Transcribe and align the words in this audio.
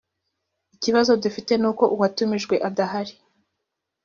ikibazo 0.75 1.11
dufite 1.23 1.53
nuko 1.61 1.83
uwatumijwe 1.95 2.55
adahari 2.67 3.13